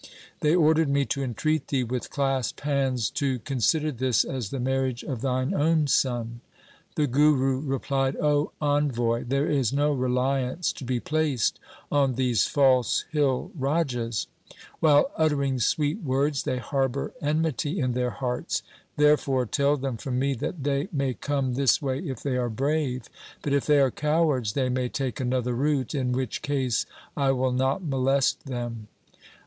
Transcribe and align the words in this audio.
They 0.39 0.55
ordered 0.55 0.89
me 0.89 1.05
to 1.05 1.21
entreat 1.21 1.67
thee 1.67 1.83
with 1.83 2.09
clasped 2.09 2.61
hands 2.61 3.07
to 3.11 3.37
consider 3.37 3.91
this 3.91 4.23
as 4.23 4.49
the 4.49 4.59
marriage 4.59 5.03
of 5.03 5.21
thine 5.21 5.53
own 5.53 5.85
son.' 5.85 6.41
The 6.95 7.05
Guru 7.05 7.59
replied,' 7.61 8.15
O 8.19 8.51
envoy, 8.59 9.25
there 9.27 9.47
is 9.47 9.71
no 9.71 9.91
reliance 9.93 10.73
to 10.73 10.83
26 10.83 10.87
THE 10.87 10.87
SIKH 10.87 10.87
RELIGION 10.89 10.95
be 10.95 11.35
placed 11.37 11.59
on 11.91 12.15
these 12.15 12.47
false 12.47 13.05
hill 13.11 13.51
rajas. 13.53 14.25
While 14.79 15.11
uttering 15.17 15.59
sweet 15.59 16.01
words, 16.01 16.45
they 16.45 16.57
harbour 16.57 17.13
enmity 17.21 17.79
in 17.79 17.91
their 17.91 18.09
hearts. 18.09 18.63
Therefore 18.97 19.45
tell 19.45 19.77
them 19.77 19.97
from 19.97 20.17
me 20.17 20.33
that 20.33 20.63
they 20.63 20.87
may 20.91 21.13
come 21.13 21.53
this 21.53 21.79
way 21.79 21.99
if 21.99 22.23
they 22.23 22.37
are 22.37 22.49
brave; 22.49 23.07
but, 23.43 23.53
if 23.53 23.67
they 23.67 23.79
are 23.79 23.91
cowards, 23.91 24.53
they 24.53 24.67
may 24.67 24.89
take 24.89 25.19
another 25.19 25.53
route, 25.53 25.93
in 25.93 26.11
which 26.11 26.41
case 26.41 26.87
I 27.15 27.29
will 27.33 27.51
not 27.53 27.83
molest 27.83 28.45
them. 28.47 28.87